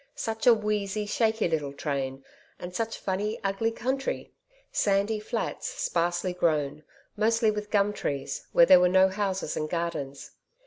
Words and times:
Such 0.15 0.47
a 0.47 0.53
wheezy, 0.55 1.05
shaky 1.05 1.47
little 1.47 1.73
train, 1.73 2.25
and 2.57 2.75
such 2.75 2.97
funny, 2.97 3.39
ugly 3.43 3.69
country! 3.69 4.33
Sandy 4.71 5.19
flats 5.19 5.67
sparsely 5.69 6.33
grown, 6.33 6.83
mostly 7.15 7.51
with 7.51 7.69
gum 7.69 7.93
trees, 7.93 8.47
where 8.51 8.65
there 8.65 8.79
were 8.79 8.89
no 8.89 9.09
houses 9.09 9.55
and 9.55 9.69
gardens. 9.69 10.31